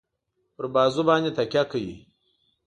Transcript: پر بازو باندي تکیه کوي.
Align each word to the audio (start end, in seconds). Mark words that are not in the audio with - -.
پر 0.55 0.65
بازو 0.73 1.01
باندي 1.07 1.31
تکیه 1.37 1.63
کوي. 1.71 1.95